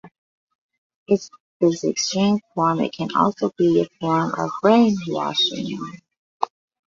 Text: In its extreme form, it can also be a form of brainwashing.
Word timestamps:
In 1.09 1.19
its 1.61 1.83
extreme 1.83 2.39
form, 2.55 2.79
it 2.79 2.91
can 2.91 3.09
also 3.15 3.51
be 3.55 3.81
a 3.83 3.87
form 3.99 4.33
of 4.35 4.49
brainwashing. 4.63 5.77